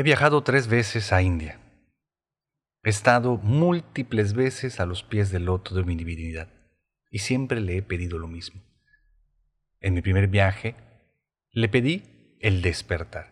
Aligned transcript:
He 0.00 0.02
viajado 0.02 0.42
tres 0.42 0.66
veces 0.66 1.12
a 1.12 1.20
India. 1.20 1.60
He 2.82 2.88
estado 2.88 3.36
múltiples 3.36 4.32
veces 4.32 4.80
a 4.80 4.86
los 4.86 5.02
pies 5.02 5.30
del 5.30 5.44
loto 5.44 5.74
de 5.74 5.84
mi 5.84 5.94
divinidad 5.94 6.48
y 7.10 7.18
siempre 7.18 7.60
le 7.60 7.76
he 7.76 7.82
pedido 7.82 8.18
lo 8.18 8.26
mismo. 8.26 8.62
En 9.78 9.92
mi 9.92 10.00
primer 10.00 10.28
viaje 10.28 10.74
le 11.50 11.68
pedí 11.68 12.38
el 12.40 12.62
despertar 12.62 13.26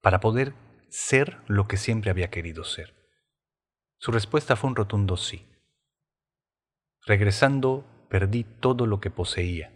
para 0.00 0.20
poder 0.20 0.54
ser 0.90 1.38
lo 1.48 1.66
que 1.66 1.76
siempre 1.76 2.12
había 2.12 2.30
querido 2.30 2.62
ser. 2.62 2.94
Su 3.98 4.12
respuesta 4.12 4.54
fue 4.54 4.70
un 4.70 4.76
rotundo 4.76 5.16
sí. 5.16 5.44
Regresando, 7.04 8.06
perdí 8.08 8.44
todo 8.44 8.86
lo 8.86 9.00
que 9.00 9.10
poseía 9.10 9.72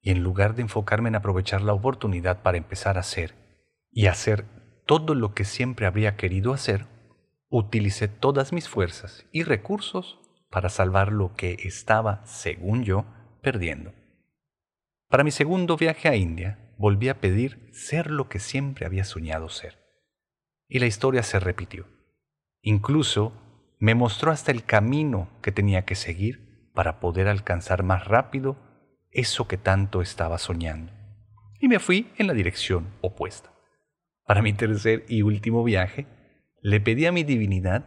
y 0.00 0.10
en 0.10 0.22
lugar 0.22 0.54
de 0.54 0.62
enfocarme 0.62 1.10
en 1.10 1.16
aprovechar 1.16 1.60
la 1.60 1.74
oportunidad 1.74 2.40
para 2.40 2.56
empezar 2.56 2.96
a 2.96 3.02
ser 3.02 3.34
y 3.90 4.06
hacer 4.06 4.59
todo 4.90 5.14
lo 5.14 5.34
que 5.34 5.44
siempre 5.44 5.86
habría 5.86 6.16
querido 6.16 6.52
hacer, 6.52 6.86
utilicé 7.48 8.08
todas 8.08 8.52
mis 8.52 8.68
fuerzas 8.68 9.24
y 9.30 9.44
recursos 9.44 10.18
para 10.50 10.68
salvar 10.68 11.12
lo 11.12 11.36
que 11.36 11.58
estaba, 11.62 12.26
según 12.26 12.82
yo, 12.82 13.04
perdiendo. 13.40 13.92
Para 15.08 15.22
mi 15.22 15.30
segundo 15.30 15.76
viaje 15.76 16.08
a 16.08 16.16
India, 16.16 16.74
volví 16.76 17.08
a 17.08 17.20
pedir 17.20 17.70
ser 17.72 18.10
lo 18.10 18.28
que 18.28 18.40
siempre 18.40 18.84
había 18.84 19.04
soñado 19.04 19.48
ser. 19.48 19.78
Y 20.68 20.80
la 20.80 20.86
historia 20.86 21.22
se 21.22 21.38
repitió. 21.38 21.86
Incluso 22.60 23.32
me 23.78 23.94
mostró 23.94 24.32
hasta 24.32 24.50
el 24.50 24.64
camino 24.64 25.28
que 25.40 25.52
tenía 25.52 25.84
que 25.84 25.94
seguir 25.94 26.72
para 26.74 26.98
poder 26.98 27.28
alcanzar 27.28 27.84
más 27.84 28.08
rápido 28.08 28.56
eso 29.12 29.46
que 29.46 29.56
tanto 29.56 30.02
estaba 30.02 30.38
soñando. 30.38 30.92
Y 31.60 31.68
me 31.68 31.78
fui 31.78 32.12
en 32.18 32.26
la 32.26 32.34
dirección 32.34 32.88
opuesta. 33.02 33.52
Para 34.30 34.42
mi 34.42 34.52
tercer 34.52 35.04
y 35.08 35.22
último 35.22 35.64
viaje, 35.64 36.06
le 36.62 36.80
pedí 36.80 37.04
a 37.04 37.10
mi 37.10 37.24
divinidad 37.24 37.84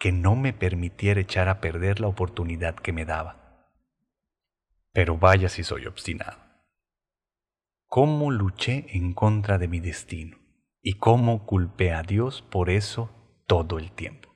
que 0.00 0.10
no 0.10 0.34
me 0.34 0.52
permitiera 0.52 1.20
echar 1.20 1.48
a 1.48 1.60
perder 1.60 2.00
la 2.00 2.08
oportunidad 2.08 2.74
que 2.74 2.92
me 2.92 3.04
daba. 3.04 3.70
Pero 4.92 5.16
vaya 5.16 5.48
si 5.48 5.62
soy 5.62 5.86
obstinado. 5.86 6.38
Cómo 7.84 8.32
luché 8.32 8.86
en 8.96 9.14
contra 9.14 9.58
de 9.58 9.68
mi 9.68 9.78
destino 9.78 10.38
y 10.82 10.94
cómo 10.94 11.46
culpé 11.46 11.92
a 11.92 12.02
Dios 12.02 12.42
por 12.42 12.68
eso 12.68 13.44
todo 13.46 13.78
el 13.78 13.92
tiempo. 13.92 14.34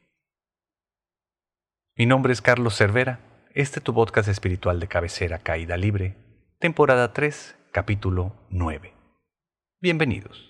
Mi 1.97 2.07
nombre 2.07 2.33
es 2.33 2.43
Carlos 2.43 2.77
Cervera, 2.77 3.49
este 3.55 3.81
es 3.81 3.85
tu 3.85 3.93
podcast 3.93 4.29
espiritual 4.29 4.79
de 4.79 4.87
cabecera 4.87 5.41
Caída 5.41 5.77
Libre, 5.77 6.15
temporada 6.61 7.13
3, 7.13 7.57
capítulo 7.73 8.37
9. 8.51 8.95
Bienvenidos. 9.81 10.50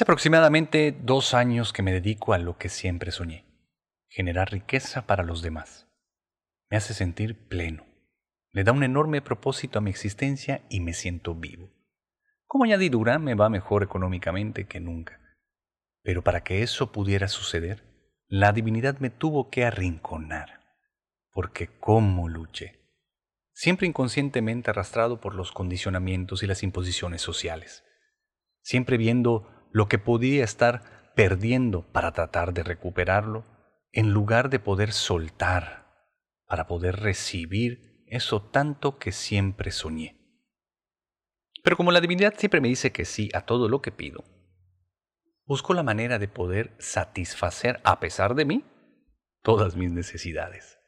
Hace 0.00 0.04
aproximadamente 0.04 0.96
dos 0.98 1.34
años 1.34 1.74
que 1.74 1.82
me 1.82 1.92
dedico 1.92 2.32
a 2.32 2.38
lo 2.38 2.56
que 2.56 2.70
siempre 2.70 3.10
soñé, 3.10 3.44
generar 4.08 4.50
riqueza 4.50 5.06
para 5.06 5.24
los 5.24 5.42
demás. 5.42 5.88
Me 6.70 6.78
hace 6.78 6.94
sentir 6.94 7.48
pleno, 7.48 7.84
le 8.50 8.64
da 8.64 8.72
un 8.72 8.82
enorme 8.82 9.20
propósito 9.20 9.78
a 9.78 9.82
mi 9.82 9.90
existencia 9.90 10.64
y 10.70 10.80
me 10.80 10.94
siento 10.94 11.34
vivo. 11.34 11.70
Como 12.46 12.64
añadidura 12.64 13.18
me 13.18 13.34
va 13.34 13.50
mejor 13.50 13.82
económicamente 13.82 14.66
que 14.66 14.80
nunca. 14.80 15.20
Pero 16.02 16.24
para 16.24 16.44
que 16.44 16.62
eso 16.62 16.92
pudiera 16.92 17.28
suceder, 17.28 17.84
la 18.26 18.52
divinidad 18.52 19.00
me 19.00 19.10
tuvo 19.10 19.50
que 19.50 19.66
arrinconar, 19.66 20.62
porque 21.30 21.68
cómo 21.78 22.26
luché, 22.26 22.80
siempre 23.52 23.86
inconscientemente 23.86 24.70
arrastrado 24.70 25.20
por 25.20 25.34
los 25.34 25.52
condicionamientos 25.52 26.42
y 26.42 26.46
las 26.46 26.62
imposiciones 26.62 27.20
sociales, 27.20 27.84
siempre 28.62 28.96
viendo 28.96 29.59
lo 29.72 29.88
que 29.88 29.98
podía 29.98 30.44
estar 30.44 31.12
perdiendo 31.14 31.82
para 31.92 32.12
tratar 32.12 32.52
de 32.54 32.62
recuperarlo, 32.62 33.44
en 33.92 34.12
lugar 34.12 34.50
de 34.50 34.58
poder 34.58 34.92
soltar, 34.92 36.06
para 36.46 36.66
poder 36.66 36.96
recibir 37.00 38.04
eso 38.06 38.42
tanto 38.42 38.98
que 38.98 39.12
siempre 39.12 39.70
soñé. 39.70 40.16
Pero 41.62 41.76
como 41.76 41.92
la 41.92 42.00
divinidad 42.00 42.34
siempre 42.36 42.60
me 42.60 42.68
dice 42.68 42.92
que 42.92 43.04
sí 43.04 43.28
a 43.34 43.42
todo 43.42 43.68
lo 43.68 43.82
que 43.82 43.92
pido, 43.92 44.24
busco 45.44 45.74
la 45.74 45.82
manera 45.82 46.18
de 46.18 46.28
poder 46.28 46.74
satisfacer, 46.78 47.80
a 47.84 48.00
pesar 48.00 48.34
de 48.34 48.44
mí, 48.44 48.64
todas 49.42 49.76
mis 49.76 49.90
necesidades. 49.90 50.78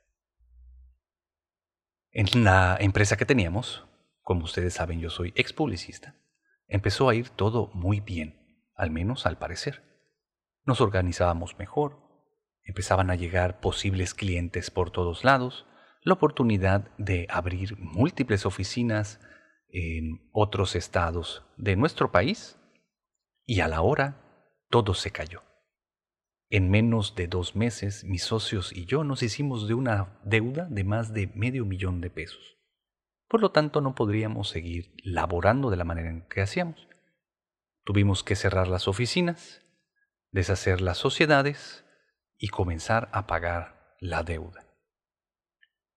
En 2.11 2.45
la 2.45 2.77
empresa 2.81 3.17
que 3.17 3.27
teníamos, 3.27 3.85
como 4.23 4.45
ustedes 4.45 4.75
saben 4.75 5.01
yo 5.01 5.11
soy 5.11 5.33
ex 5.37 5.53
publicista, 5.53 6.17
empezó 6.69 7.09
a 7.09 7.15
ir 7.15 7.29
todo 7.31 7.71
muy 7.75 8.01
bien 8.01 8.42
al 8.75 8.91
menos 8.91 9.27
al 9.27 9.39
parecer. 9.39 9.83
Nos 10.65 10.81
organizábamos 10.81 11.59
mejor, 11.59 11.99
empezaban 12.65 13.11
a 13.11 13.15
llegar 13.15 13.61
posibles 13.61 14.15
clientes 14.15 14.71
por 14.71 14.91
todos 14.91 15.25
lados, 15.25 15.67
la 16.03 16.15
oportunidad 16.15 16.91
de 16.99 17.27
abrir 17.31 17.77
múltiples 17.79 18.47
oficinas 18.47 19.21
en 19.69 20.29
otros 20.33 20.77
estados 20.77 21.45
de 21.57 21.77
nuestro 21.77 22.13
país 22.13 22.59
y 23.47 23.61
a 23.61 23.69
la 23.69 23.83
hora 23.83 24.21
todo 24.69 24.95
se 24.95 25.11
cayó. 25.11 25.43
En 26.51 26.71
menos 26.71 27.15
de 27.15 27.29
dos 27.29 27.57
meses 27.57 28.05
mis 28.05 28.25
socios 28.25 28.73
y 28.73 28.85
yo 28.85 29.05
nos 29.05 29.23
hicimos 29.23 29.69
de 29.69 29.75
una 29.75 30.21
deuda 30.25 30.67
de 30.67 30.85
más 30.85 31.15
de 31.15 31.29
medio 31.35 31.65
millón 31.65 32.01
de 32.01 32.11
pesos. 32.11 32.59
Por 33.29 33.41
lo 33.41 33.51
tanto 33.53 33.81
no 33.81 33.95
podríamos 33.95 34.51
seguir 34.51 34.95
laborando 35.03 35.71
de 35.71 35.79
la 35.79 35.85
manera 35.85 36.11
en 36.11 36.29
que 36.29 36.43
hacíamos. 36.43 36.87
Tuvimos 37.85 38.23
que 38.23 38.37
cerrar 38.37 38.69
las 38.69 38.87
oficinas, 38.87 39.61
deshacer 40.31 40.81
las 40.81 40.99
sociedades 40.99 41.85
y 42.39 42.49
comenzar 42.49 43.09
a 43.13 43.27
pagar 43.27 43.97
la 44.01 44.23
deuda. 44.23 44.65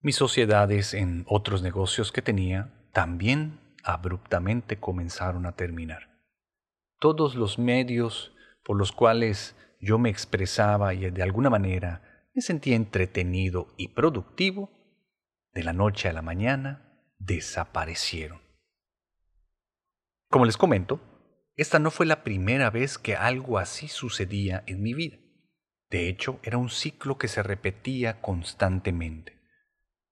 Mis 0.01 0.16
sociedades 0.16 0.94
en 0.94 1.25
otros 1.28 1.62
negocios 1.62 2.12
que 2.12 2.22
tenía 2.22 2.88
también 2.91 3.59
abruptamente 3.84 4.79
comenzaron 4.79 5.45
a 5.45 5.56
terminar. 5.56 6.22
Todos 7.00 7.35
los 7.35 7.59
medios 7.59 8.31
por 8.63 8.78
los 8.78 8.91
cuales 8.91 9.56
yo 9.79 10.00
me 10.00 10.09
expresaba 10.09 10.94
y 10.94 11.09
de 11.12 11.24
alguna 11.24 11.50
manera 11.50 12.28
me 12.34 12.41
sentía 12.41 12.75
entretenido 12.75 13.74
y 13.78 13.90
productivo, 13.90 14.72
de 15.53 15.63
la 15.63 15.72
noche 15.72 16.09
a 16.09 16.13
la 16.13 16.22
mañana 16.22 17.00
desaparecieron. 17.18 18.41
Como 20.29 20.45
les 20.45 20.57
comento, 20.57 21.00
esta 21.55 21.79
no 21.79 21.91
fue 21.91 22.05
la 22.05 22.23
primera 22.23 22.69
vez 22.69 22.97
que 22.97 23.16
algo 23.16 23.57
así 23.57 23.88
sucedía 23.88 24.63
en 24.67 24.81
mi 24.81 24.93
vida. 24.93 25.17
De 25.89 26.09
hecho, 26.09 26.39
era 26.43 26.57
un 26.57 26.69
ciclo 26.69 27.17
que 27.17 27.27
se 27.27 27.43
repetía 27.43 28.21
constantemente. 28.21 29.39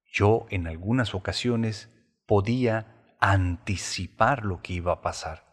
Yo 0.05 0.45
en 0.49 0.67
algunas 0.67 1.15
ocasiones 1.15 1.89
podía 2.25 3.15
anticipar 3.19 4.45
lo 4.45 4.62
que 4.62 4.73
iba 4.73 4.94
a 4.94 5.01
pasar, 5.01 5.45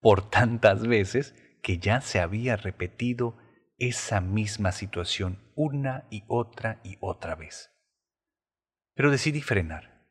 por 0.00 0.28
tantas 0.28 0.86
veces 0.86 1.34
que 1.62 1.78
ya 1.78 2.00
se 2.00 2.20
había 2.20 2.56
repetido 2.56 3.38
esa 3.78 4.20
misma 4.20 4.72
situación 4.72 5.52
una 5.54 6.06
y 6.10 6.24
otra 6.26 6.80
y 6.82 6.98
otra 7.00 7.34
vez. 7.36 7.70
Pero 8.94 9.10
decidí 9.10 9.40
frenar 9.40 10.06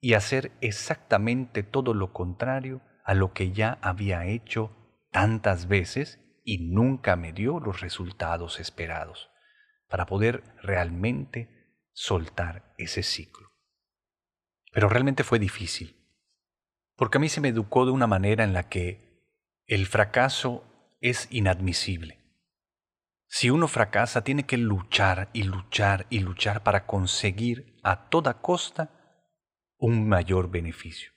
y 0.00 0.14
hacer 0.14 0.52
exactamente 0.60 1.62
todo 1.62 1.94
lo 1.94 2.12
contrario 2.12 2.80
a 3.04 3.14
lo 3.14 3.32
que 3.32 3.52
ya 3.52 3.78
había 3.82 4.26
hecho 4.26 4.70
tantas 5.10 5.68
veces 5.68 6.20
y 6.44 6.58
nunca 6.58 7.16
me 7.16 7.32
dio 7.32 7.60
los 7.60 7.80
resultados 7.80 8.60
esperados 8.60 9.30
para 9.88 10.06
poder 10.06 10.42
realmente 10.62 11.78
soltar 11.92 12.74
ese 12.78 13.02
ciclo. 13.02 13.50
Pero 14.72 14.88
realmente 14.88 15.24
fue 15.24 15.38
difícil, 15.38 15.96
porque 16.96 17.18
a 17.18 17.20
mí 17.20 17.28
se 17.28 17.40
me 17.40 17.48
educó 17.48 17.84
de 17.84 17.92
una 17.92 18.06
manera 18.06 18.42
en 18.44 18.54
la 18.54 18.68
que 18.68 19.12
el 19.66 19.86
fracaso 19.86 20.96
es 21.00 21.28
inadmisible. 21.30 22.18
Si 23.26 23.50
uno 23.50 23.68
fracasa, 23.68 24.24
tiene 24.24 24.44
que 24.44 24.58
luchar 24.58 25.30
y 25.32 25.44
luchar 25.44 26.06
y 26.10 26.20
luchar 26.20 26.62
para 26.62 26.86
conseguir 26.86 27.78
a 27.82 28.08
toda 28.08 28.40
costa 28.40 28.90
un 29.78 30.08
mayor 30.08 30.50
beneficio, 30.50 31.12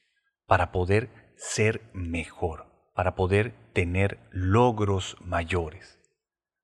para 0.46 0.72
poder 0.72 1.25
ser 1.38 1.90
mejor, 1.94 2.68
para 2.94 3.16
poder 3.16 3.54
tener 3.74 4.20
logros 4.32 5.18
mayores. 5.22 6.00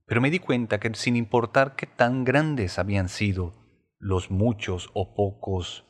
Pero 0.06 0.22
me 0.22 0.32
di 0.32 0.40
cuenta 0.40 0.80
que 0.80 0.94
sin 0.94 1.16
importar 1.16 1.76
qué 1.76 1.88
tan 1.88 2.24
grandes 2.24 2.80
habían 2.80 3.10
sido 3.10 3.54
los 3.98 4.32
muchos 4.32 4.90
o 4.94 5.16
pocos 5.16 5.86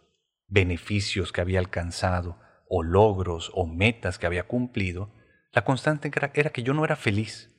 beneficios 0.47 1.31
que 1.31 1.41
había 1.41 1.59
alcanzado, 1.59 2.37
o 2.67 2.83
logros 2.83 3.51
o 3.53 3.65
metas 3.65 4.17
que 4.17 4.25
había 4.25 4.47
cumplido, 4.47 5.13
la 5.51 5.63
constante 5.63 6.11
era 6.33 6.51
que 6.51 6.63
yo 6.63 6.73
no 6.73 6.85
era 6.85 6.95
feliz. 6.95 7.49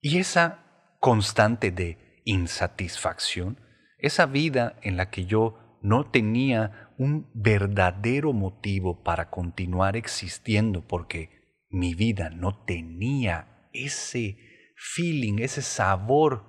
Y 0.00 0.18
esa 0.18 0.96
constante 1.00 1.70
de 1.70 2.22
insatisfacción, 2.24 3.60
esa 3.98 4.26
vida 4.26 4.76
en 4.82 4.96
la 4.96 5.10
que 5.10 5.26
yo 5.26 5.58
no 5.82 6.10
tenía 6.10 6.92
un 6.98 7.30
verdadero 7.34 8.32
motivo 8.32 9.02
para 9.02 9.30
continuar 9.30 9.96
existiendo 9.96 10.86
porque 10.86 11.64
mi 11.68 11.94
vida 11.94 12.30
no 12.30 12.64
tenía 12.64 13.68
ese 13.72 14.38
feeling, 14.76 15.38
ese 15.40 15.62
sabor 15.62 16.44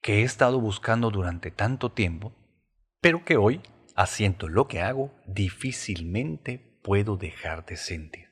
que 0.00 0.20
he 0.20 0.22
estado 0.22 0.60
buscando 0.60 1.10
durante 1.10 1.50
tanto 1.50 1.92
tiempo, 1.92 2.34
pero 3.00 3.24
que 3.24 3.36
hoy, 3.36 3.60
haciendo 3.96 4.48
lo 4.48 4.66
que 4.68 4.80
hago, 4.80 5.14
difícilmente 5.26 6.80
puedo 6.82 7.16
dejar 7.16 7.64
de 7.64 7.76
sentir. 7.76 8.28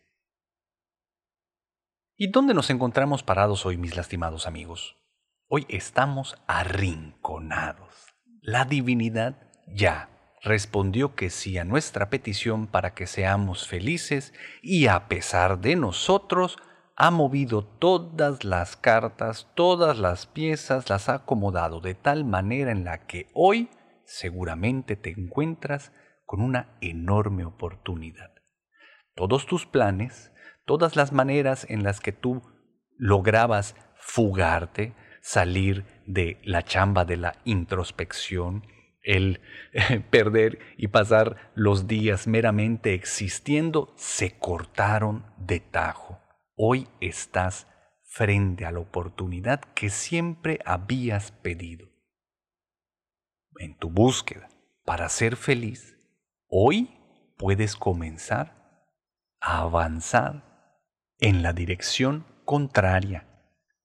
¿Y 2.17 2.29
dónde 2.29 2.55
nos 2.55 2.71
encontramos 2.71 3.23
parados 3.23 3.65
hoy, 3.65 3.79
mis 3.79 3.97
lastimados 3.97 4.47
amigos? 4.47 4.97
Hoy 5.47 5.65
estamos 5.69 6.37
arrinconados. 6.47 8.15
La 8.43 8.65
divinidad 8.65 9.50
ya 9.75 10.09
respondió 10.43 11.15
que 11.15 11.31
sí 11.31 11.59
a 11.59 11.65
nuestra 11.65 12.11
petición 12.11 12.67
para 12.67 12.95
que 12.95 13.07
seamos 13.07 13.69
felices 13.69 14.33
y 14.63 14.87
a 14.87 15.09
pesar 15.09 15.61
de 15.61 15.77
nosotros, 15.77 16.57
ha 16.97 17.11
movido 17.11 17.65
todas 17.65 18.45
las 18.45 18.77
cartas, 18.77 19.49
todas 19.55 19.99
las 19.99 20.27
piezas, 20.27 20.91
las 20.91 21.09
ha 21.09 21.15
acomodado 21.15 21.81
de 21.81 21.95
tal 21.95 22.27
manera 22.27 22.73
en 22.73 22.85
la 22.85 23.07
que 23.07 23.31
hoy 23.33 23.71
seguramente 24.05 24.97
te 24.97 25.11
encuentras 25.11 25.93
con 26.27 26.43
una 26.43 26.77
enorme 26.83 27.47
oportunidad. 27.47 28.33
Todos 29.15 29.47
tus 29.47 29.65
planes, 29.65 30.31
todas 30.67 30.95
las 30.95 31.13
maneras 31.13 31.67
en 31.71 31.85
las 31.85 32.01
que 32.01 32.13
tú 32.13 32.43
lograbas 32.99 33.77
fugarte, 33.97 34.95
salir 35.23 35.87
de 36.07 36.39
la 36.45 36.65
chamba 36.65 37.07
de 37.07 37.17
la 37.17 37.37
introspección, 37.45 38.67
el 39.03 39.41
perder 40.11 40.59
y 40.77 40.89
pasar 40.89 41.51
los 41.55 41.87
días 41.87 42.27
meramente 42.27 42.95
existiendo, 42.95 43.93
se 43.97 44.39
cortaron 44.39 45.27
de 45.39 45.61
tajo. 45.61 46.21
Hoy 46.57 46.89
estás 47.01 47.67
frente 48.05 48.67
a 48.67 48.73
la 48.73 48.81
oportunidad 48.81 49.61
que 49.75 49.89
siempre 49.89 50.59
habías 50.65 51.33
pedido. 51.33 51.89
En 53.59 53.77
tu 53.77 53.91
búsqueda 53.91 54.49
para 54.85 55.09
ser 55.09 55.37
feliz, 55.37 55.97
hoy 56.49 56.91
puedes 57.37 57.77
comenzar 57.77 58.61
a 59.41 59.61
avanzar 59.61 60.51
en 61.19 61.43
la 61.43 61.53
dirección 61.53 62.27
contraria 62.45 63.27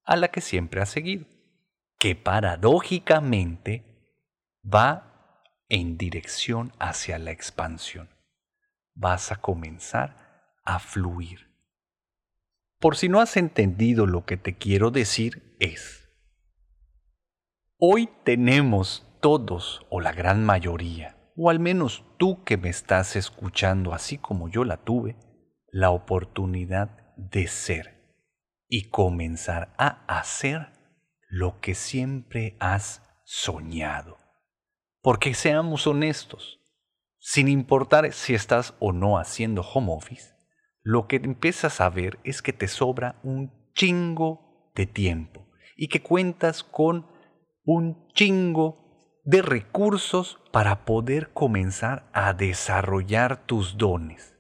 a 0.04 0.16
la 0.16 0.30
que 0.30 0.42
siempre 0.42 0.82
has 0.82 0.90
seguido, 0.90 1.26
que 2.00 2.16
paradójicamente 2.16 3.95
va 4.66 5.44
en 5.70 5.98
dirección 5.98 6.74
hacia 6.80 7.20
la 7.20 7.32
expansión. 7.32 8.10
Vas 8.94 9.32
a 9.32 9.38
comenzar 9.38 10.54
a 10.64 10.80
fluir 10.80 11.56
por 12.86 12.98
si 12.98 13.10
no 13.10 13.20
has 13.20 13.36
entendido 13.36 14.06
lo 14.06 14.26
que 14.26 14.38
te 14.38 14.58
quiero 14.58 14.92
decir 14.92 15.56
es, 15.60 16.08
hoy 17.80 18.10
tenemos 18.24 19.08
todos 19.22 19.86
o 19.90 20.02
la 20.02 20.12
gran 20.12 20.46
mayoría, 20.46 21.18
o 21.36 21.50
al 21.50 21.60
menos 21.60 22.04
tú 22.20 22.44
que 22.44 22.58
me 22.58 22.70
estás 22.70 23.16
escuchando 23.16 23.94
así 23.96 24.20
como 24.20 24.50
yo 24.50 24.66
la 24.66 24.78
tuve, 24.78 25.16
la 25.72 25.90
oportunidad 25.90 27.16
de 27.18 27.48
ser 27.48 28.20
y 28.68 28.90
comenzar 28.90 29.74
a 29.80 30.06
hacer 30.06 30.72
lo 31.28 31.60
que 31.62 31.74
siempre 31.74 32.56
has 32.60 33.02
soñado. 33.24 34.25
Porque 35.06 35.36
seamos 35.36 35.86
honestos, 35.86 36.60
sin 37.20 37.48
importar 37.48 38.12
si 38.12 38.34
estás 38.34 38.74
o 38.80 38.92
no 38.92 39.20
haciendo 39.20 39.62
home 39.62 39.94
office, 39.94 40.34
lo 40.82 41.08
que 41.08 41.18
empiezas 41.18 41.80
a 41.80 41.92
ver 41.92 42.18
es 42.24 42.42
que 42.42 42.54
te 42.54 42.68
sobra 42.68 43.20
un 43.22 43.54
chingo 43.76 44.72
de 44.74 44.88
tiempo 44.88 45.46
y 45.78 45.90
que 45.90 46.02
cuentas 46.02 46.64
con 46.64 47.06
un 47.64 48.08
chingo 48.16 49.22
de 49.24 49.44
recursos 49.44 50.40
para 50.52 50.86
poder 50.86 51.32
comenzar 51.34 52.10
a 52.12 52.34
desarrollar 52.34 53.46
tus 53.46 53.78
dones, 53.78 54.36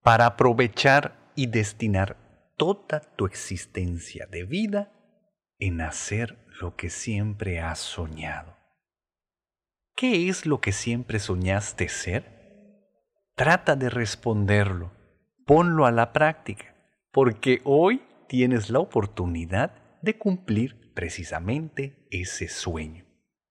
para 0.00 0.26
aprovechar 0.26 1.32
y 1.34 1.48
destinar 1.48 2.54
toda 2.56 3.00
tu 3.16 3.26
existencia 3.26 4.28
de 4.30 4.44
vida 4.44 4.92
en 5.58 5.80
hacer 5.80 6.38
lo 6.60 6.76
que 6.76 6.88
siempre 6.88 7.58
has 7.58 7.80
soñado. 7.80 8.51
¿Qué 9.94 10.28
es 10.28 10.46
lo 10.46 10.60
que 10.60 10.72
siempre 10.72 11.18
soñaste 11.18 11.88
ser? 11.88 12.24
Trata 13.34 13.76
de 13.76 13.90
responderlo 13.90 14.92
ponlo 15.46 15.86
a 15.86 15.90
la 15.90 16.12
práctica, 16.12 16.74
porque 17.10 17.60
hoy 17.64 18.02
tienes 18.28 18.70
la 18.70 18.78
oportunidad 18.78 20.00
de 20.02 20.16
cumplir 20.16 20.92
precisamente 20.94 22.06
ese 22.10 22.48
sueño. 22.48 23.04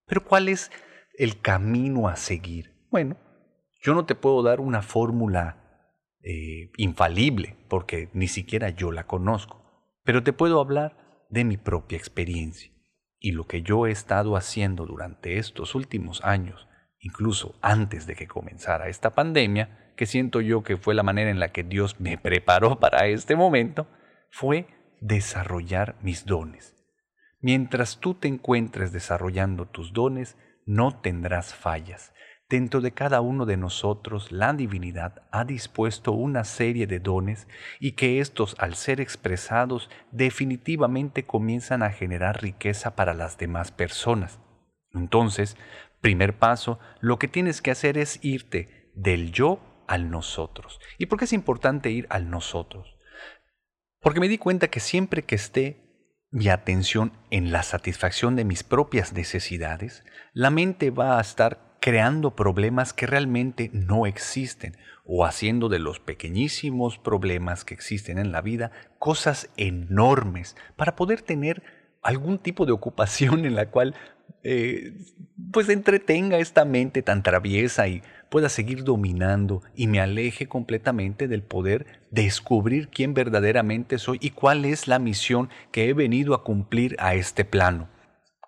Pero 0.06 0.24
¿cuál 0.24 0.50
es 0.50 0.72
el 1.18 1.42
camino 1.42 2.08
a 2.08 2.16
seguir? 2.16 2.88
Bueno, 2.90 3.18
yo 3.82 3.94
no 3.94 4.06
te 4.06 4.16
puedo 4.16 4.44
dar 4.44 4.60
una 4.60 4.82
fórmula 4.82 5.98
eh, 6.24 6.72
infalible, 6.78 7.56
porque 7.68 8.10
ni 8.14 8.28
siquiera 8.28 8.70
yo 8.70 8.92
la 8.92 9.08
conozco, 9.08 9.64
pero 10.04 10.24
te 10.24 10.34
puedo 10.34 10.60
hablar 10.60 11.26
de 11.30 11.46
mi 11.46 11.58
propia 11.58 11.98
experiencia 11.98 12.72
y 13.22 13.34
lo 13.34 13.46
que 13.46 13.62
yo 13.62 13.86
he 13.86 13.92
estado 13.92 14.36
haciendo 14.36 14.88
durante 14.88 15.38
estos 15.38 15.76
últimos 15.76 16.24
años, 16.26 16.68
incluso 17.00 17.56
antes 17.62 18.08
de 18.08 18.16
que 18.16 18.28
comenzara 18.28 18.90
esta 18.90 19.12
pandemia, 19.12 19.94
que 19.96 20.08
siento 20.08 20.42
yo 20.42 20.64
que 20.64 20.76
fue 20.76 20.96
la 20.96 21.04
manera 21.04 21.30
en 21.30 21.40
la 21.40 21.50
que 21.50 21.64
Dios 21.64 22.00
me 22.00 22.18
preparó 22.18 22.80
para 22.80 23.06
este 23.06 23.36
momento, 23.36 23.88
fue 24.32 24.68
desarrollar 25.00 25.96
mis 26.02 26.26
dones. 26.26 26.76
Mientras 27.40 28.00
tú 28.00 28.16
te 28.16 28.28
encuentres 28.28 28.92
desarrollando 28.92 29.68
tus 29.68 29.94
dones, 29.94 30.36
no 30.66 31.00
tendrás 31.00 31.54
fallas. 31.54 32.14
Dentro 32.52 32.82
de 32.82 32.92
cada 32.92 33.22
uno 33.22 33.46
de 33.46 33.56
nosotros 33.56 34.30
la 34.30 34.52
divinidad 34.52 35.24
ha 35.32 35.46
dispuesto 35.46 36.12
una 36.12 36.44
serie 36.44 36.86
de 36.86 37.00
dones 37.00 37.48
y 37.80 37.94
que 37.94 38.20
estos 38.20 38.58
al 38.60 38.76
ser 38.76 39.00
expresados 39.00 39.90
definitivamente 40.12 41.24
comienzan 41.26 41.82
a 41.82 41.92
generar 41.92 42.42
riqueza 42.42 42.94
para 42.94 43.14
las 43.14 43.38
demás 43.38 43.72
personas. 43.72 44.42
Entonces, 44.94 45.56
primer 46.02 46.38
paso, 46.40 46.78
lo 47.00 47.20
que 47.20 47.30
tienes 47.30 47.62
que 47.62 47.72
hacer 47.72 47.98
es 47.98 48.20
irte 48.22 48.92
del 48.96 49.32
yo 49.32 49.62
al 49.88 50.12
nosotros. 50.12 50.82
¿Y 50.98 51.06
por 51.06 51.20
qué 51.20 51.26
es 51.26 51.34
importante 51.34 51.90
ir 51.90 52.06
al 52.10 52.30
nosotros? 52.30 52.98
Porque 54.02 54.20
me 54.20 54.28
di 54.28 54.38
cuenta 54.38 54.68
que 54.68 54.82
siempre 54.82 55.24
que 55.24 55.36
esté 55.36 56.18
mi 56.32 56.50
atención 56.50 57.14
en 57.30 57.54
la 57.54 57.64
satisfacción 57.64 58.36
de 58.36 58.44
mis 58.44 58.66
propias 58.66 59.14
necesidades, 59.14 60.04
la 60.34 60.50
mente 60.50 60.90
va 60.92 61.18
a 61.18 61.22
estar 61.22 61.71
creando 61.82 62.36
problemas 62.36 62.94
que 62.94 63.08
realmente 63.08 63.72
no 63.74 64.06
existen 64.06 64.78
o 65.04 65.26
haciendo 65.26 65.68
de 65.68 65.80
los 65.80 66.00
pequeñísimos 66.00 67.00
problemas 67.00 67.66
que 67.66 67.74
existen 67.74 68.20
en 68.20 68.32
la 68.32 68.42
vida 68.42 68.72
cosas 69.00 69.50
enormes 69.58 70.56
para 70.78 70.96
poder 70.96 71.24
tener 71.24 71.64
algún 72.04 72.38
tipo 72.38 72.66
de 72.66 72.72
ocupación 72.72 73.46
en 73.46 73.56
la 73.56 73.66
cual 73.72 73.96
eh, 74.44 74.94
pues 75.52 75.70
entretenga 75.70 76.38
esta 76.38 76.66
mente 76.66 77.02
tan 77.02 77.24
traviesa 77.24 77.88
y 77.88 78.04
pueda 78.30 78.48
seguir 78.48 78.84
dominando 78.84 79.64
y 79.76 79.88
me 79.88 80.00
aleje 80.00 80.48
completamente 80.48 81.28
del 81.28 81.42
poder 81.42 82.02
descubrir 82.12 82.90
quién 82.90 83.16
verdaderamente 83.16 83.98
soy 83.98 84.20
y 84.22 84.30
cuál 84.30 84.66
es 84.66 84.88
la 84.88 85.00
misión 85.00 85.50
que 85.72 85.90
he 85.90 85.94
venido 85.94 86.36
a 86.36 86.44
cumplir 86.44 86.96
a 87.00 87.16
este 87.16 87.44
plano. 87.44 87.90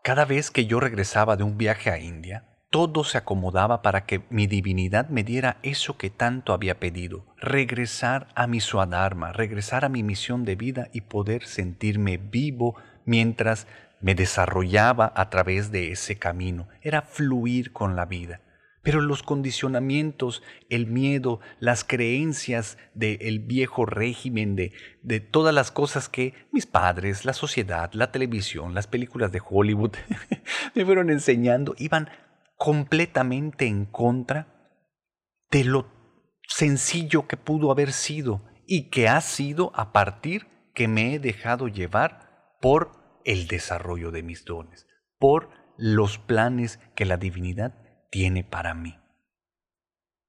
Cada 0.04 0.24
vez 0.24 0.52
que 0.52 0.68
yo 0.68 0.80
regresaba 0.80 1.36
de 1.36 1.44
un 1.44 1.58
viaje 1.58 1.90
a 1.90 2.00
India, 2.00 2.46
todo 2.74 3.03
se 3.03 3.20
acomodaba 3.20 3.84
para 3.84 4.08
que 4.08 4.24
mi 4.32 4.48
divinidad 4.48 5.08
me 5.10 5.24
diera 5.24 5.58
eso 5.62 5.96
que 5.96 6.10
tanto 6.10 6.53
había 6.53 6.80
pedido, 6.80 7.24
regresar 7.38 8.30
a 8.34 8.48
mi 8.48 8.62
Swadharma, 8.62 9.32
regresar 9.32 9.86
a 9.86 9.89
mi 9.89 10.01
misión 10.01 10.44
de 10.44 10.56
vida 10.56 10.89
y 10.92 11.01
poder 11.01 11.46
sentirme 11.46 12.18
vivo 12.18 12.75
mientras 13.06 13.68
me 14.01 14.15
desarrollaba 14.15 15.13
a 15.15 15.30
través 15.30 15.72
de 15.72 15.92
ese 15.92 16.18
camino, 16.18 16.68
era 16.82 17.03
fluir 17.03 17.74
con 17.74 17.96
la 17.96 18.06
vida. 18.06 18.42
Pero 18.82 19.01
los 19.01 19.22
condicionamientos, 19.22 20.42
el 20.70 20.88
miedo, 20.88 21.42
las 21.60 21.84
creencias 21.84 22.80
del 22.96 23.39
viejo 23.39 23.86
régimen, 23.86 24.56
de, 24.56 24.74
de 25.03 25.20
todas 25.20 25.53
las 25.53 25.70
cosas 25.70 26.10
que 26.10 26.34
mis 26.51 26.65
padres, 26.65 27.24
la 27.24 27.34
sociedad, 27.34 27.92
la 27.94 28.12
televisión, 28.12 28.74
las 28.74 28.88
películas 28.88 29.32
de 29.32 29.44
Hollywood 29.48 29.92
me 30.74 30.84
fueron 30.84 31.12
enseñando, 31.12 31.75
iban 31.77 32.10
completamente 32.63 33.67
en 33.67 33.84
contra 33.84 34.48
de 35.51 35.65
lo 35.65 35.91
sencillo 36.48 37.27
que 37.27 37.36
pudo 37.36 37.72
haber 37.72 37.91
sido 37.91 38.41
y 38.65 38.89
que 38.89 39.10
ha 39.10 39.20
sido 39.20 39.74
a 39.75 39.91
partir 39.91 40.48
que 40.74 40.88
me 40.88 41.13
he 41.13 41.20
dejado 41.20 41.67
llevar 41.67 42.55
por 42.62 43.20
el 43.25 43.48
desarrollo 43.48 44.12
de 44.12 44.24
mis 44.24 44.46
dones, 44.46 44.88
por 45.20 45.50
los 45.77 46.20
planes 46.20 46.79
que 46.96 47.03
la 47.03 47.17
divinidad 47.17 47.75
tiene 48.12 48.46
para 48.46 48.74
mí. 48.74 48.96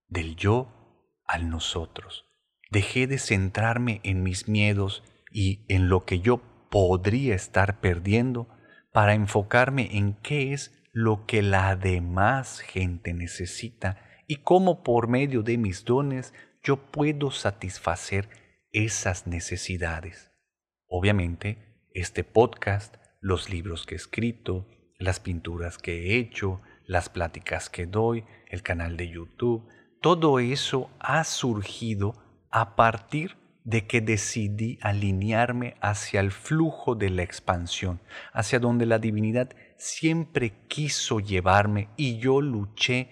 Del 0.09 0.35
yo 0.35 1.23
al 1.29 1.49
nosotros. 1.49 2.25
Dejé 2.69 3.07
de 3.07 3.19
centrarme 3.19 4.01
en 4.03 4.25
mis 4.25 4.49
miedos 4.49 5.05
y 5.31 5.65
en 5.73 5.89
lo 5.89 6.05
que 6.05 6.19
yo 6.19 6.41
podría 6.69 7.37
estar 7.37 7.79
perdiendo 7.79 8.49
para 8.93 9.15
enfocarme 9.15 9.97
en 9.97 10.15
qué 10.15 10.53
es 10.53 10.84
lo 10.95 11.27
que 11.27 11.43
la 11.43 11.75
demás 11.75 12.61
gente 12.61 13.15
necesita 13.15 13.99
y 14.29 14.37
cómo 14.37 14.85
por 14.85 15.09
medio 15.09 15.43
de 15.43 15.59
mis 15.59 15.85
dones 15.85 16.33
yo 16.63 16.77
puedo 16.77 17.33
satisfacer 17.33 18.29
esas 18.71 19.27
necesidades. 19.27 20.31
Obviamente, 20.87 21.59
este 21.95 22.23
podcast, 22.23 22.95
los 23.21 23.51
libros 23.51 23.87
que 23.87 23.97
he 23.97 23.99
escrito, 23.99 24.69
las 25.01 25.19
pinturas 25.19 25.79
que 25.79 26.13
he 26.13 26.17
hecho, 26.17 26.63
las 26.87 27.09
pláticas 27.09 27.69
que 27.69 27.87
doy, 27.87 28.25
el 28.49 28.63
canal 28.63 28.97
de 28.97 29.09
YouTube, 29.09 29.69
todo 30.01 30.39
eso 30.39 30.91
ha 31.01 31.25
surgido 31.25 32.15
a 32.53 32.77
partir 32.77 33.37
de 33.65 33.87
que 33.89 34.01
decidí 34.01 34.79
alinearme 34.81 35.75
hacia 35.81 36.21
el 36.21 36.31
flujo 36.31 36.95
de 36.95 37.11
la 37.11 37.23
expansión, 37.23 38.01
hacia 38.33 38.61
donde 38.61 38.87
la 38.87 39.01
divinidad 39.01 39.51
siempre 39.85 40.67
quiso 40.67 41.21
llevarme 41.21 41.91
y 41.97 42.17
yo 42.19 42.41
luché 42.41 43.11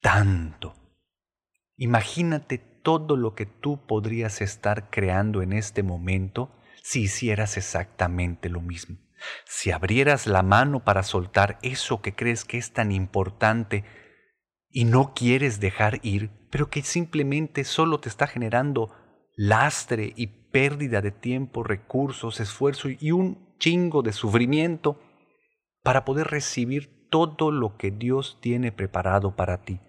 tanto. 0.00 0.74
Imagínate 1.76 2.58
todo 2.58 3.16
lo 3.16 3.34
que 3.34 3.46
tú 3.46 3.84
podrías 3.84 4.40
estar 4.40 4.90
creando 4.90 5.42
en 5.42 5.52
este 5.52 5.82
momento 5.82 6.54
si 6.84 7.02
hicieras 7.02 7.56
exactamente 7.56 8.48
lo 8.48 8.60
mismo. 8.60 8.98
Si 9.44 9.72
abrieras 9.72 10.28
la 10.28 10.44
mano 10.44 10.84
para 10.84 11.02
soltar 11.02 11.58
eso 11.62 12.00
que 12.00 12.14
crees 12.14 12.44
que 12.44 12.58
es 12.58 12.72
tan 12.72 12.92
importante 12.92 13.84
y 14.70 14.84
no 14.84 15.14
quieres 15.14 15.58
dejar 15.58 15.98
ir, 16.04 16.30
pero 16.50 16.70
que 16.70 16.82
simplemente 16.82 17.64
solo 17.64 17.98
te 17.98 18.08
está 18.08 18.28
generando 18.28 18.94
lastre 19.34 20.12
y 20.14 20.28
pérdida 20.28 21.00
de 21.00 21.10
tiempo, 21.10 21.64
recursos, 21.64 22.38
esfuerzo 22.38 22.88
y 22.88 23.10
un 23.10 23.56
chingo 23.58 24.02
de 24.02 24.12
sufrimiento 24.12 25.00
para 25.84 26.04
poder 26.04 26.26
recibir 26.26 27.08
todo 27.10 27.52
lo 27.52 27.76
que 27.76 27.92
Dios 27.92 28.38
tiene 28.40 28.72
preparado 28.72 29.36
para 29.36 29.62
ti. 29.62 29.80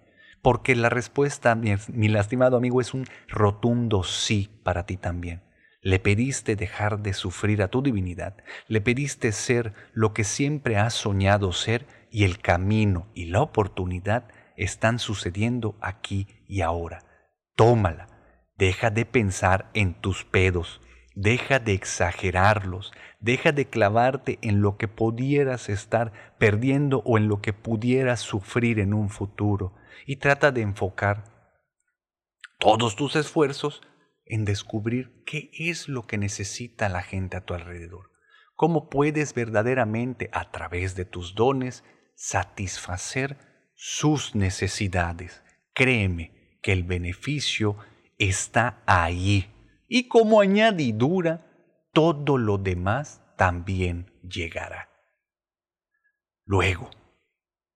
Porque 0.43 0.75
la 0.75 0.89
respuesta, 0.89 1.55
mi, 1.55 2.07
lastimado 2.07 2.57
amigo, 2.57 2.81
es 2.81 2.93
un 2.93 3.05
rotundo 3.27 4.03
sí 4.03 4.59
para 4.61 4.85
ti 4.85 4.97
también. 4.97 5.41
Le 5.81 5.97
pediste 5.97 6.55
dejar 6.55 6.99
de 6.99 7.13
sufrir 7.13 7.63
a 7.63 7.69
tu 7.69 7.81
divinidad, 7.81 8.35
le 8.67 8.81
pediste 8.81 9.31
ser 9.31 9.73
lo 9.93 10.13
que 10.13 10.23
siempre 10.23 10.77
has 10.77 10.93
soñado 10.93 11.51
ser 11.51 11.87
y 12.11 12.25
el 12.25 12.39
camino 12.39 13.07
y 13.15 13.25
la 13.25 13.41
oportunidad 13.41 14.27
están 14.57 14.99
sucediendo 14.99 15.77
aquí 15.81 16.27
y 16.47 16.61
ahora. 16.61 17.05
Tómala, 17.55 18.07
deja 18.57 18.89
de 18.89 19.05
pensar 19.05 19.69
en 19.73 19.93
tus 19.93 20.25
pedos, 20.25 20.81
deja 21.15 21.59
de 21.59 21.73
exagerarlos, 21.73 22.91
deja 23.25 23.51
de 23.51 23.65
clavarte 23.65 24.37
en 24.43 24.61
lo 24.61 24.77
que 24.77 24.87
pudieras 24.87 25.67
estar 25.67 26.13
perdiendo 26.37 27.01
o 27.05 27.17
en 27.17 27.27
lo 27.27 27.41
que 27.41 27.53
pudieras 27.53 28.19
sufrir 28.19 28.79
en 28.79 28.93
un 28.93 29.09
futuro. 29.09 29.73
Y 30.05 30.17
trata 30.17 30.51
de 30.51 30.61
enfocar 30.61 31.23
todos 32.59 32.95
tus 32.95 33.15
esfuerzos 33.15 33.81
en 34.27 34.45
descubrir 34.45 35.23
qué 35.25 35.49
es 35.57 35.89
lo 35.89 36.05
que 36.05 36.19
necesita 36.19 36.87
la 36.87 37.01
gente 37.01 37.35
a 37.35 37.41
tu 37.43 37.55
alrededor, 37.55 38.11
cómo 38.53 38.89
puedes 38.91 39.33
verdaderamente 39.33 40.29
a 40.31 40.51
través 40.51 40.95
de 40.95 41.05
tus 41.05 41.33
dones 41.33 41.83
satisfacer 42.15 43.37
sus 43.73 44.35
necesidades. 44.35 45.41
Créeme 45.73 46.59
que 46.61 46.73
el 46.73 46.83
beneficio 46.83 47.75
está 48.19 48.83
ahí. 48.85 49.51
Y 49.87 50.09
como 50.09 50.41
añadidura, 50.41 51.54
todo 51.95 52.37
lo 52.37 52.57
demás 52.57 53.21
también 53.37 54.11
llegará. 54.21 54.89
Luego, 56.43 56.91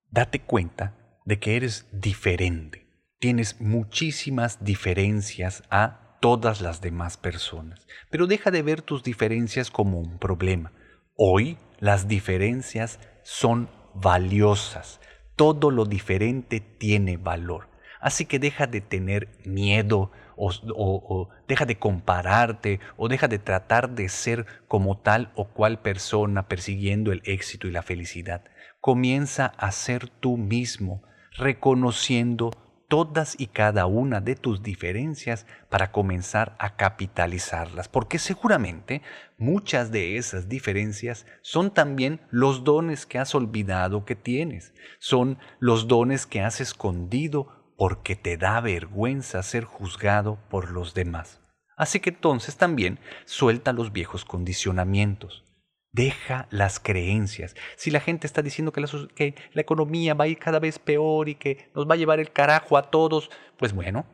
date 0.10 0.42
cuenta 0.42 1.22
de 1.24 1.40
que 1.40 1.56
eres 1.56 1.88
diferente, 1.94 2.86
tienes 3.20 3.62
muchísimas 3.62 4.62
diferencias 4.62 5.64
a 5.70 6.18
todas 6.20 6.60
las 6.60 6.82
demás 6.82 7.16
personas. 7.16 7.88
Pero 8.12 8.28
deja 8.28 8.52
de 8.52 8.62
ver 8.62 8.82
tus 8.82 9.04
diferencias 9.04 9.72
como 9.72 10.02
un 10.02 10.20
problema. 10.20 10.74
Hoy 11.16 11.58
las 11.80 12.10
diferencias 12.10 13.00
son 13.24 13.70
valiosas. 13.94 15.00
Todo 15.38 15.72
lo 15.72 15.86
diferente 15.86 16.60
tiene 16.60 17.16
valor. 17.16 17.69
Así 18.00 18.26
que 18.26 18.40
deja 18.40 18.68
de 18.68 18.82
tener 18.82 19.30
miedo 19.46 20.12
o, 20.36 21.30
deja 21.48 21.66
de 21.66 21.78
compararte 21.78 22.80
o 22.96 23.10
deja 23.10 23.28
de 23.28 23.40
tratar 23.40 23.90
de 23.90 24.08
ser 24.08 24.46
como 24.68 24.98
tal 24.98 25.32
o 25.36 25.50
cual 25.50 25.82
persona 25.82 26.48
persiguiendo 26.48 27.12
el 27.12 27.22
éxito 27.26 27.68
y 27.68 27.72
la 27.72 27.82
felicidad. 27.82 28.46
Comienza 28.80 29.48
a 29.58 29.72
ser 29.72 30.08
tú 30.08 30.38
mismo, 30.38 31.04
reconociendo 31.38 32.52
todas 32.88 33.36
y 33.40 33.48
cada 33.48 33.86
una 33.86 34.20
de 34.20 34.36
tus 34.36 34.64
diferencias 34.64 35.46
para 35.70 35.92
comenzar 35.92 36.56
a 36.58 36.76
capitalizarlas, 36.76 37.88
porque 37.88 38.18
seguramente 38.18 39.04
muchas 39.38 39.92
de 39.92 40.18
esas 40.18 40.50
diferencias 40.50 41.26
son 41.42 41.72
también 41.72 42.20
los 42.32 42.64
dones 42.64 43.06
que 43.06 43.20
has 43.20 43.36
olvidado 43.36 44.06
que 44.06 44.16
tienes, 44.16 44.74
son 44.98 45.38
los 45.60 45.88
dones 45.88 46.26
que 46.26 46.42
has 46.42 46.62
escondido 46.62 47.59
porque 47.80 48.18
te 48.18 48.36
da 48.36 48.60
vergüenza 48.60 49.42
ser 49.42 49.64
juzgado 49.64 50.38
por 50.50 50.70
los 50.70 50.94
demás. 50.94 51.40
Así 51.78 52.02
que 52.02 52.10
entonces 52.10 52.58
también 52.58 53.00
suelta 53.24 53.72
los 53.72 53.94
viejos 53.94 54.26
condicionamientos. 54.26 55.46
Deja 55.94 56.50
las 56.52 56.82
creencias. 56.82 57.56
Si 57.78 57.90
la 57.90 58.02
gente 58.02 58.28
está 58.28 58.42
diciendo 58.42 58.74
que 58.74 58.82
la, 58.82 59.62
economía 59.62 60.14
va 60.14 60.26
a 60.26 60.28
ir 60.28 60.40
cada 60.40 60.60
vez 60.60 60.78
peor 60.78 61.30
y 61.30 61.36
que 61.36 61.72
nos 61.74 61.90
va 61.90 61.94
a 61.94 61.98
llevar 61.98 62.20
el 62.20 62.34
carajo 62.34 62.76
a 62.76 62.92
todos, 62.92 63.32
pues 63.58 63.72
bueno, 63.72 64.06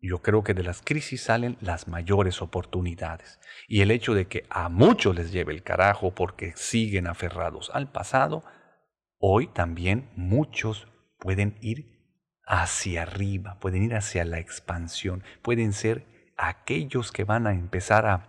yo 0.00 0.22
creo 0.22 0.42
que 0.42 0.54
de 0.54 0.62
las 0.62 0.80
crisis 0.80 1.24
salen 1.24 1.58
las 1.60 1.88
mayores 1.88 2.40
oportunidades. 2.40 3.38
Y 3.68 3.82
el 3.82 3.90
hecho 3.90 4.14
de 4.14 4.28
que 4.28 4.46
a 4.48 4.70
muchos 4.70 5.14
les 5.14 5.30
lleve 5.30 5.52
el 5.52 5.62
carajo 5.62 6.14
porque 6.14 6.54
siguen 6.56 7.06
aferrados 7.06 7.70
al 7.74 7.92
pasado, 7.92 8.44
hoy 9.18 9.46
también 9.48 10.08
muchos 10.16 10.88
pueden 11.18 11.58
ir 11.60 11.89
hacia 12.50 13.02
arriba, 13.02 13.58
pueden 13.60 13.84
ir 13.84 13.94
hacia 13.94 14.24
la 14.24 14.40
expansión, 14.40 15.22
pueden 15.40 15.72
ser 15.72 16.32
aquellos 16.36 17.12
que 17.12 17.22
van 17.22 17.46
a 17.46 17.52
empezar 17.52 18.06
a 18.06 18.28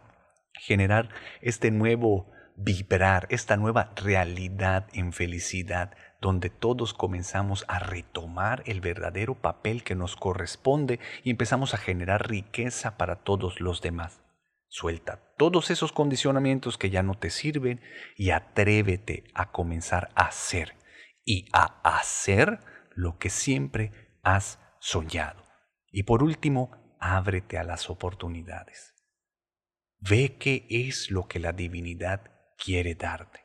generar 0.54 1.10
este 1.42 1.72
nuevo 1.72 2.32
vibrar 2.56 3.26
esta 3.32 3.58
nueva 3.58 3.94
realidad 3.96 4.88
en 4.94 5.12
felicidad, 5.12 5.98
donde 6.22 6.52
todos 6.52 6.94
comenzamos 6.94 7.66
a 7.68 7.80
retomar 7.80 8.62
el 8.68 8.80
verdadero 8.80 9.42
papel 9.42 9.84
que 9.84 9.96
nos 9.96 10.16
corresponde 10.16 11.00
y 11.24 11.32
empezamos 11.32 11.74
a 11.74 11.78
generar 11.78 12.30
riqueza 12.30 12.98
para 12.98 13.24
todos 13.24 13.60
los 13.60 13.82
demás. 13.82 14.22
Suelta 14.68 15.34
todos 15.36 15.72
esos 15.72 15.92
condicionamientos 15.92 16.78
que 16.78 16.92
ya 16.92 17.02
no 17.02 17.16
te 17.16 17.32
sirven 17.32 17.82
y 18.16 18.30
atrévete 18.30 19.24
a 19.34 19.52
comenzar 19.52 20.10
a 20.14 20.26
hacer 20.26 20.76
y 21.26 21.48
a 21.54 21.82
hacer 21.98 22.60
lo 22.94 23.18
que 23.18 23.32
siempre 23.32 24.11
has 24.24 24.60
soñado. 24.80 25.44
Y 25.92 26.04
por 26.04 26.24
último, 26.24 26.72
ábrete 27.00 27.58
a 27.58 27.64
las 27.64 27.90
oportunidades. 27.90 28.96
Ve 30.00 30.38
qué 30.38 30.66
es 30.70 31.12
lo 31.12 31.28
que 31.28 31.40
la 31.40 31.52
divinidad 31.52 32.32
quiere 32.58 32.96
darte. 32.96 33.42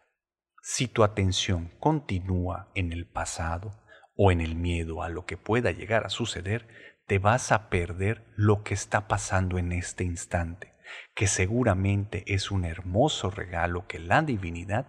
Si 0.63 0.89
tu 0.89 1.05
atención 1.05 1.73
continúa 1.79 2.71
en 2.75 2.93
el 2.93 3.07
pasado 3.07 3.83
o 4.17 4.33
en 4.33 4.41
el 4.41 4.57
miedo 4.57 5.03
a 5.03 5.09
lo 5.09 5.27
que 5.27 5.37
pueda 5.37 5.71
llegar 5.71 6.07
a 6.07 6.11
suceder, 6.11 6.67
te 7.07 7.19
vas 7.19 7.53
a 7.53 7.69
perder 7.69 8.25
lo 8.37 8.65
que 8.65 8.75
está 8.75 9.07
pasando 9.07 9.59
en 9.59 9.73
este 9.73 10.05
instante, 10.05 10.75
que 11.15 11.27
seguramente 11.27 12.25
es 12.27 12.51
un 12.51 12.65
hermoso 12.65 13.31
regalo 13.31 13.87
que 13.87 13.99
la 13.99 14.23
divinidad 14.23 14.87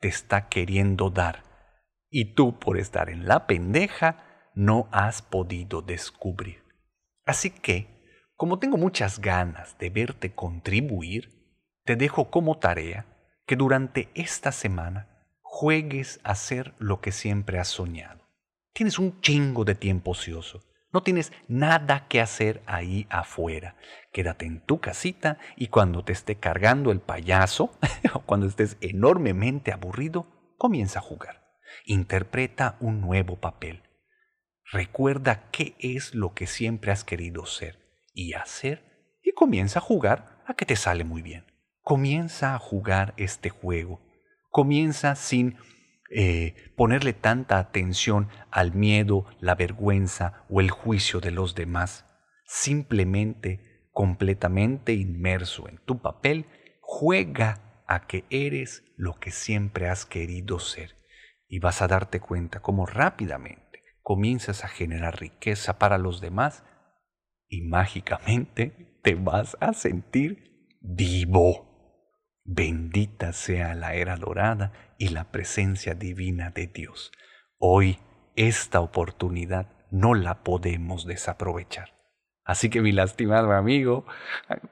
te 0.00 0.08
está 0.08 0.48
queriendo 0.48 1.10
dar 1.10 1.44
y 2.10 2.34
tú 2.34 2.58
por 2.58 2.78
estar 2.78 3.10
en 3.10 3.26
la 3.26 3.46
pendeja 3.46 4.24
no 4.58 4.88
has 4.90 5.22
podido 5.22 5.82
descubrir. 5.82 6.64
Así 7.24 7.48
que, 7.48 7.86
como 8.34 8.58
tengo 8.58 8.76
muchas 8.76 9.20
ganas 9.20 9.78
de 9.78 9.88
verte 9.88 10.34
contribuir, 10.34 11.30
te 11.84 11.94
dejo 11.94 12.28
como 12.32 12.58
tarea 12.58 13.06
que 13.46 13.54
durante 13.54 14.08
esta 14.14 14.50
semana 14.50 15.28
juegues 15.42 16.18
a 16.24 16.32
hacer 16.32 16.74
lo 16.78 17.00
que 17.00 17.12
siempre 17.12 17.60
has 17.60 17.68
soñado. 17.68 18.26
Tienes 18.72 18.98
un 18.98 19.20
chingo 19.20 19.64
de 19.64 19.76
tiempo 19.76 20.10
ocioso. 20.10 20.64
No 20.92 21.04
tienes 21.04 21.32
nada 21.46 22.08
que 22.08 22.20
hacer 22.20 22.60
ahí 22.66 23.06
afuera. 23.10 23.76
Quédate 24.12 24.44
en 24.46 24.60
tu 24.66 24.80
casita 24.80 25.38
y 25.54 25.68
cuando 25.68 26.04
te 26.04 26.12
esté 26.12 26.34
cargando 26.34 26.90
el 26.90 26.98
payaso 26.98 27.78
o 28.12 28.22
cuando 28.22 28.48
estés 28.48 28.76
enormemente 28.80 29.70
aburrido, 29.70 30.26
comienza 30.56 30.98
a 30.98 31.02
jugar. 31.02 31.44
Interpreta 31.84 32.76
un 32.80 33.00
nuevo 33.00 33.36
papel. 33.36 33.84
Recuerda 34.70 35.50
qué 35.50 35.76
es 35.78 36.14
lo 36.14 36.34
que 36.34 36.46
siempre 36.46 36.92
has 36.92 37.02
querido 37.02 37.46
ser 37.46 37.78
y 38.12 38.34
hacer 38.34 39.16
y 39.22 39.32
comienza 39.32 39.78
a 39.78 39.82
jugar 39.82 40.42
a 40.46 40.54
que 40.54 40.66
te 40.66 40.76
sale 40.76 41.04
muy 41.04 41.22
bien. 41.22 41.46
Comienza 41.80 42.54
a 42.54 42.58
jugar 42.58 43.14
este 43.16 43.48
juego. 43.48 44.02
Comienza 44.50 45.14
sin 45.14 45.56
eh, 46.10 46.54
ponerle 46.76 47.14
tanta 47.14 47.58
atención 47.58 48.28
al 48.50 48.74
miedo, 48.74 49.24
la 49.40 49.54
vergüenza 49.54 50.44
o 50.50 50.60
el 50.60 50.70
juicio 50.70 51.20
de 51.20 51.30
los 51.30 51.54
demás. 51.54 52.04
Simplemente, 52.44 53.88
completamente 53.92 54.92
inmerso 54.92 55.66
en 55.68 55.78
tu 55.78 56.02
papel, 56.02 56.44
juega 56.80 57.84
a 57.86 58.06
que 58.06 58.24
eres 58.28 58.84
lo 58.96 59.18
que 59.18 59.30
siempre 59.30 59.88
has 59.88 60.04
querido 60.04 60.58
ser 60.58 60.94
y 61.48 61.58
vas 61.58 61.80
a 61.80 61.88
darte 61.88 62.20
cuenta 62.20 62.60
cómo 62.60 62.84
rápidamente 62.84 63.67
comienzas 64.08 64.64
a 64.64 64.68
generar 64.68 65.20
riqueza 65.20 65.78
para 65.78 65.98
los 65.98 66.22
demás 66.22 66.64
y 67.46 67.60
mágicamente 67.60 68.98
te 69.02 69.14
vas 69.14 69.58
a 69.60 69.74
sentir 69.74 70.78
vivo. 70.80 72.32
Bendita 72.42 73.34
sea 73.34 73.74
la 73.74 73.92
era 73.92 74.16
dorada 74.16 74.72
y 74.96 75.08
la 75.08 75.30
presencia 75.30 75.94
divina 75.94 76.48
de 76.52 76.68
Dios. 76.68 77.12
Hoy 77.58 77.98
esta 78.34 78.80
oportunidad 78.80 79.66
no 79.90 80.14
la 80.14 80.42
podemos 80.42 81.04
desaprovechar. 81.04 81.92
Así 82.44 82.70
que 82.70 82.80
mi 82.80 82.92
lastimado 82.92 83.52
amigo, 83.52 84.06